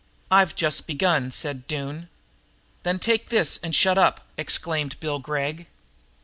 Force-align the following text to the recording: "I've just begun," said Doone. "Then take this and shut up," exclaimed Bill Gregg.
"I've 0.31 0.55
just 0.55 0.87
begun," 0.87 1.29
said 1.29 1.67
Doone. 1.67 2.09
"Then 2.81 2.97
take 2.97 3.29
this 3.29 3.59
and 3.61 3.75
shut 3.75 3.99
up," 3.99 4.21
exclaimed 4.35 4.99
Bill 4.99 5.19
Gregg. 5.19 5.67